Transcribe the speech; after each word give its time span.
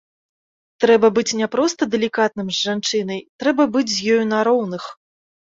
Трэба 0.85 1.07
быць 1.17 1.35
не 1.41 1.47
проста 1.57 1.81
далікатным 1.95 2.47
з 2.55 2.71
жанчынай, 2.71 3.19
трэба 3.45 3.69
быць 3.77 3.89
з 3.97 4.17
ёй 4.17 4.23
на 4.33 4.39
роўных. 4.49 4.83